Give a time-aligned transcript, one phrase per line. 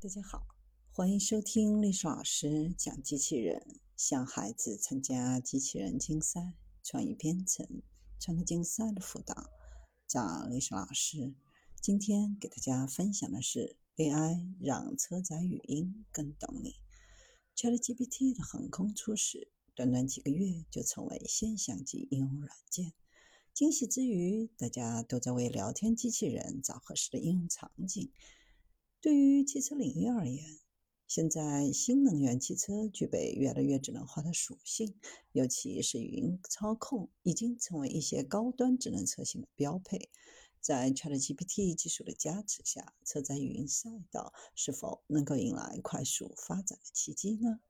[0.00, 0.46] 大家好，
[0.92, 7.66] 欢迎收听历史老师讲机器人，向孩子参加机器人竞赛、创意编程、
[8.20, 9.50] 创客竞赛的辅导。
[10.06, 11.34] 讲历史老师
[11.82, 16.76] 今天给大家分享的是 AI 让车载语音更懂你。
[17.56, 22.92] ChatGPT 的横空出世，短短几个月就成为现象级应用软件。
[23.52, 28.12] 惊喜之余，大家都在为聊天机器人找合适的应用场景。
[29.00, 30.58] 对于汽车领域而言，
[31.06, 34.98] 现在新能源汽车具备越来越智能化的属性，
[35.30, 40.10] 尤其是语音操控，已经成为一些高端智能车型的标配。
[40.60, 47.60] 在 ChatGPT 技术的加持下，车载语音赛道是否能够迎来快速发展的契机呢？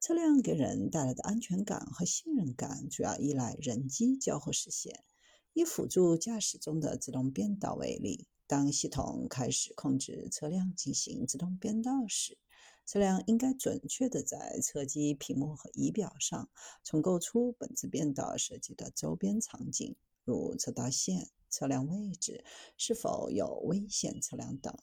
[0.00, 5.04] 车辆给人带来的安全感和信任感，主要依赖人机交互实现。
[5.52, 8.26] 以辅助驾驶中的自动变道为例。
[8.50, 12.36] 当系统开始控制车辆进行自动变道时，
[12.84, 16.50] 车辆应该准确地在车机屏幕和仪表上
[16.82, 22.44] 重构出本次变道设计的周边场景，如车道线、车辆位置、
[22.76, 24.76] 是否有危险车辆等。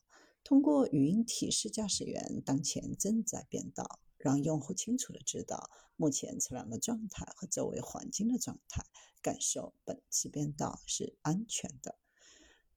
[0.45, 8.85] 通过语音提示驾驶员当前正在变道，让用户清楚地知道目前车辆的状态和周围环境的状态，
[9.21, 11.97] 感受本次变道是安全的。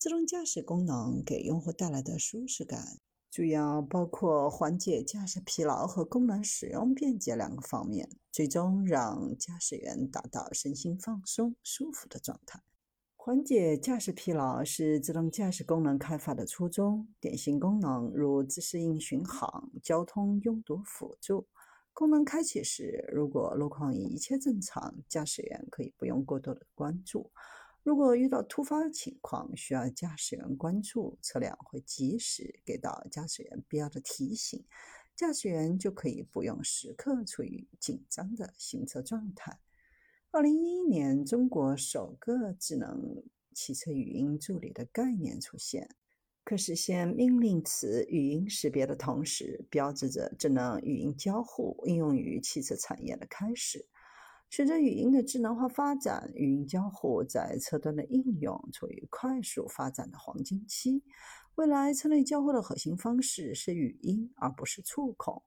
[0.01, 12.63] 自动驾驶功能给用户带来的舒适感，主要包括缓解驾驶疲劳和功能使用便捷两个方面，最终让驾驶员达到身心放松、舒服的状态。
[13.15, 17.07] 缓解驾驶疲劳是自动驾驶功能开发的初衷。
[17.21, 21.47] 典型功能如自适应巡航、交通拥堵辅助。
[21.93, 27.31] 功能开启时，如果路况一切正常，驾驶员可以不用过多的关注。
[27.83, 34.65] 如果遇到突发情况需要驾驶员关注，车辆会及时给到驾驶员必要的提醒，
[35.17, 39.59] 驾驶员就可以不用时刻处于紧张的行车状态。
[40.31, 43.23] 二零一一年，中国首个智能
[43.55, 45.89] 汽车语音助理的概念出现，
[46.45, 53.89] 可实现命令词语音识别的同时，标志着智能语音交互应用于汽车产业的开始。
[54.53, 61.05] 随着语音的智能化发展，语音交互在车端的应用处于快速发展的黄金期。
[61.55, 65.45] 未来车内交互的核心方式是语音，而不是触控。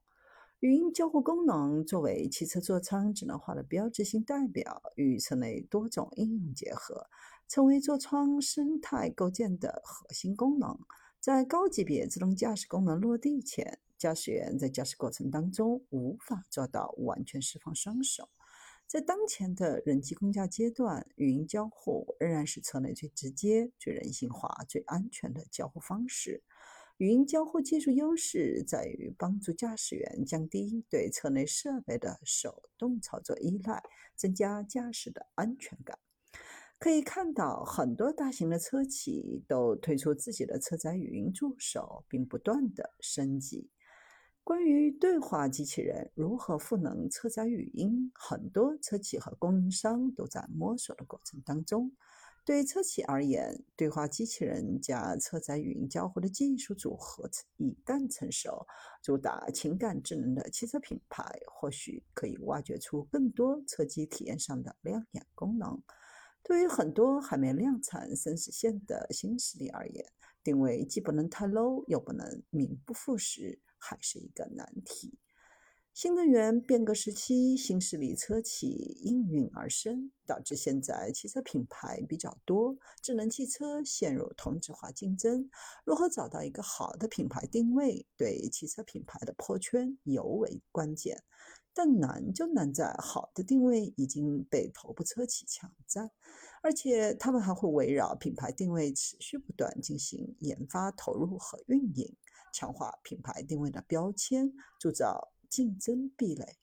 [0.60, 7.06] 语音交互功能作为汽车座舱智能化的标志性代表，与车内多种应用结合，
[7.46, 10.78] 成为座舱生态构建的核心功能。
[11.20, 18.30] 在高级别自动驾驶功能落地前，驾驶员在驾驶过程当中无法做到完全释放双手。
[18.94, 26.44] 在当前的人机共驾阶段，语音交互仍然是车内最直接、最人性化、最安全的交互方式。
[26.98, 33.82] 语音交互技术优势在于帮助驾驶员降低对车内设备的手动操作依赖，
[34.14, 35.98] 增加驾驶的安全感。
[36.78, 43.68] 可以看到，很多大型的车企都推出自己的车载语音助手，并不断的升级。
[44.44, 51.90] 关于对话机器人如何赋能车载语音，很多车企和供应商都在摸索的过程当中。
[52.44, 58.66] 对车企而言，对话机器人加车载语音交互的技术组合一旦成熟，
[59.02, 65.82] 主打情感智能的汽车品牌或许可以挖掘出更多车机体验上的亮眼功能。
[66.42, 70.04] 对于很多还没量产生死线的新势力而言，
[70.42, 73.58] 定位既不能太 low，又不能名不副实。
[73.86, 75.18] 还是一个难题。
[75.92, 78.66] 新能源变革时期，新势力车企
[79.04, 85.48] 应运而生，导致现在汽车品牌比较多，智能汽车陷入同质化竞争。
[85.84, 91.22] 如何找到一个好的品牌定位，对汽车品牌的破圈尤为关键。
[91.72, 96.10] 但难就难在，好的定位已经被头部车企抢占，
[96.62, 102.16] 而且他们还会围绕品牌定位持续不断进行研发投入和运营。
[102.54, 106.56] 强化品牌定位的标签，铸造竞争壁垒，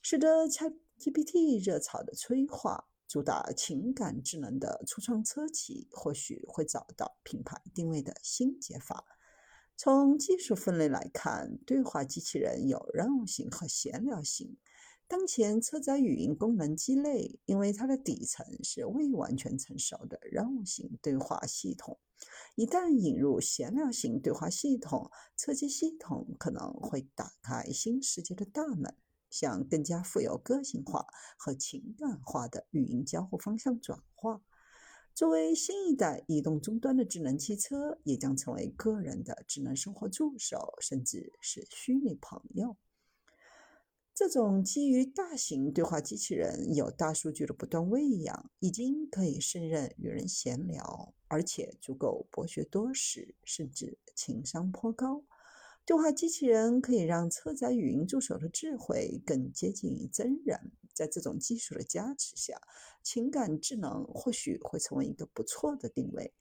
[0.00, 9.04] 使得 ChatGPT 热潮的催化，主打情感智能的初创车企或许会找到品牌定位的新解法。
[9.76, 14.56] 从技术分类来看，对话机器人有任务型和闲聊型。
[15.08, 22.00] 当前车载语音功能鸡肋，因为它的底层是未完全成熟的任务型对话系统。
[22.56, 28.96] 一旦引入闲聊型对话系统，车机系统可能会打开新世界的大门，
[29.30, 31.06] 向更加富有个性化
[31.38, 34.42] 和情感化的语音交互方向转化。
[35.14, 42.76] 作为新一代移动终端的智能汽车，也将成为个人的智能生活助手，甚至是虚拟朋友。
[44.16, 55.22] 这种基于大型对话机器人、有大数据的不断喂养，已经可以胜任与人闲聊，而且足够博学多识，甚至情商颇高。
[55.84, 60.72] 对话机器人可以让车载语音助手的智慧更接近于真人。
[60.94, 62.58] 在这种技术的加持下，
[63.02, 66.32] 情感智能或许会成为一个不错的定位。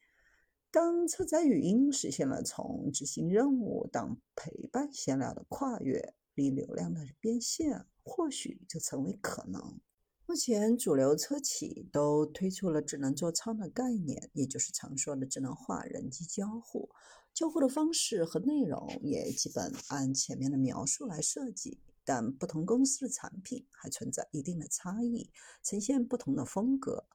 [0.71, 9.80] 当车载语音实现了从执行任务到陪伴闲聊的跨越，离流量的变现或许就成为可能。
[10.28, 16.90] 目前，主流车企都推出了智能座舱的概念，也就是常说的智能化人机交互。
[17.34, 25.30] 交互的方式和内容也基本按前面的描述来设计，但不同公司的产品还存在一定的差异，
[25.62, 27.06] 呈现不同的风格。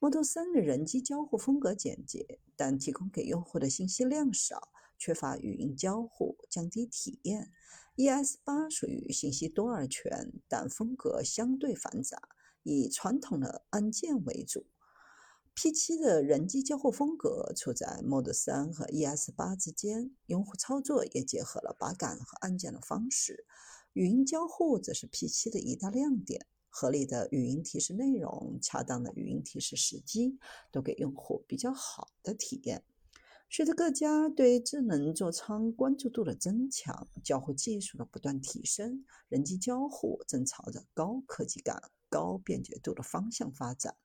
[0.00, 7.52] Model 3的人机交互风格简洁，但提供给用户的信息量少，缺乏语音交互，降低体验。
[7.96, 12.28] ES8 属于信息多而全，但风格相对繁杂，
[12.62, 14.66] 以传统的按键为主。
[15.54, 23.44] P7 的人机交互风格处在 Model 3和 ES8 之间，用户操作也结合了把杆和按键的方式。
[23.94, 30.38] 语音交互则是 P7 的一大亮点，合理的语音提示内容、恰当的语音提示时机，
[30.70, 32.84] 都给用户比较好的体验。
[33.50, 43.96] 随着各家对智能座舱关注度的增强，交互技术的不断提升，人机交互正朝着高科技感、高便捷度的方向发展。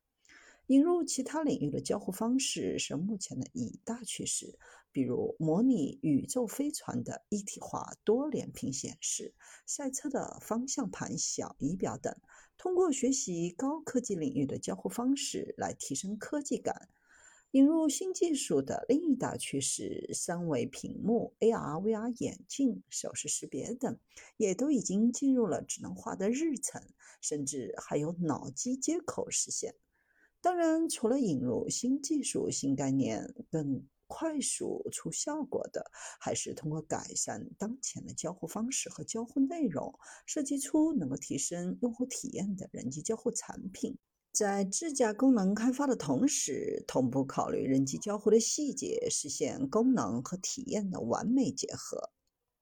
[0.68, 4.58] 引入其他领域的交互方式是目前的一大趋势，
[4.94, 9.34] 比如模拟宇宙飞船的一体化多连屏显示、
[9.66, 12.16] 赛车的方向盘小仪表等。
[12.58, 16.88] 通过学习高科技领域的交互方式来提升科技感。
[17.54, 23.96] 引入新技术的另一大趋势，三维屏幕、AR、VR 眼镜、手势识别等，
[24.38, 26.82] 也都已经进入了智能化的日程，
[27.22, 29.76] 甚至还有脑机接口实现。
[30.42, 39.94] 当然，除了引入新技术、新概念更快速出效果的，还是通过改善当前的交互方式和交互内容，
[40.26, 43.96] 设计出能够提升用户体验的人机交互产品。
[44.34, 52.10] 在智驾功能开发的同时，同步考虑人机交互的细节，实现功能和体验的完美结合。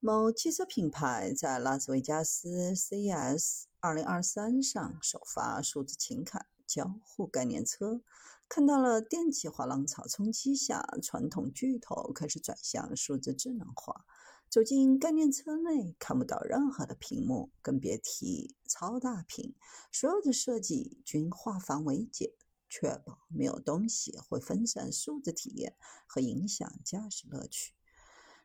[0.02, 6.48] 某汽车品牌在拉斯维加斯 CES 2023上首发数字情感。
[6.68, 8.02] 交互概念车
[8.48, 14.06] 看到了电气化浪潮冲击下，传统巨头开始转向数字智能化。
[14.52, 19.56] 走进概念车内，看不到任何的屏幕，更别提超大屏。
[19.94, 22.34] 所有的设计均化繁为简，
[22.68, 27.74] 确保没有东西会分散数字体验和影响驾驶乐趣。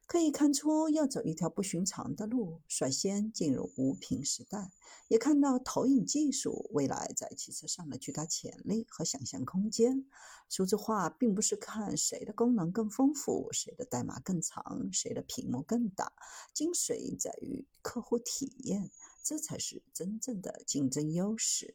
[0.07, 4.71] 可以看出，要走一条不寻常的路，率先进入无屏时代。
[5.09, 10.07] 也看到投影技术未来在汽车上的巨大潜力和想象空间。
[10.49, 16.13] 数字化并不是看谁的功能更丰富，谁的代码更长，谁的屏幕更大，
[16.55, 18.91] 精髓在于客户体验，
[19.25, 21.75] 这才是真正的竞争优势。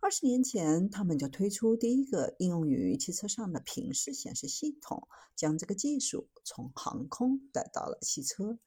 [0.00, 8.58] 二十年前，他们就推出第一个应用于汽车上的平视显示系统，将这个技术从航空带到了汽车。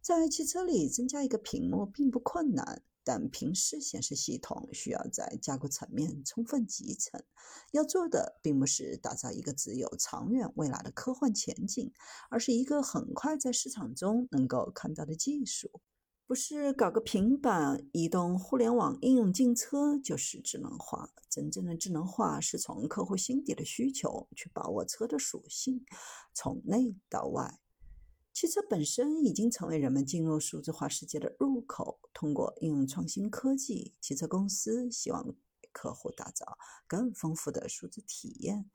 [0.00, 7.22] 在汽车里增加一个屏幕并不困难，但平视显示系统需要在架构层面充分集成。
[7.72, 11.92] 要做的并不是打造一个只有长远未来的科幻前景，
[12.30, 15.80] 而是一个很快在市场中能够看到的技术。
[16.28, 21.08] 不是搞个平板移动互联网应用进车就是智能化。
[21.30, 25.86] 真正的智能化是从客户心底的需求去把握车的属性，
[26.34, 27.58] 从内到外。
[28.34, 31.98] 汽车本身已经成为人们进入数字化世界的入口。
[32.12, 35.24] 通过应用创新科技，汽车公司希望
[35.62, 38.68] 给客户打造更丰富的数字体验。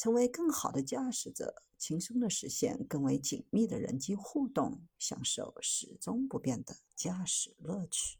[0.00, 8.16] 成为更好的驾驶者，轻松地实现更为紧密的人机互动，享受始终不变的驾驶乐趣。